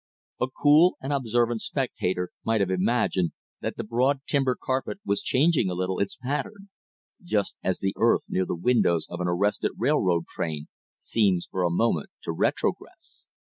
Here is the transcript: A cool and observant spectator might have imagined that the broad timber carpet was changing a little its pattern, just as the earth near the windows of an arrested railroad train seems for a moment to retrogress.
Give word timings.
A 0.39 0.47
cool 0.49 0.97
and 0.99 1.13
observant 1.13 1.61
spectator 1.61 2.31
might 2.43 2.59
have 2.59 2.71
imagined 2.71 3.33
that 3.59 3.75
the 3.77 3.83
broad 3.83 4.21
timber 4.25 4.57
carpet 4.59 4.97
was 5.05 5.21
changing 5.21 5.69
a 5.69 5.75
little 5.75 5.99
its 5.99 6.15
pattern, 6.15 6.69
just 7.23 7.55
as 7.63 7.77
the 7.77 7.93
earth 7.97 8.23
near 8.27 8.47
the 8.47 8.55
windows 8.55 9.05
of 9.11 9.19
an 9.21 9.27
arrested 9.27 9.73
railroad 9.77 10.25
train 10.25 10.69
seems 10.99 11.45
for 11.45 11.61
a 11.61 11.69
moment 11.69 12.09
to 12.23 12.31
retrogress. 12.31 13.25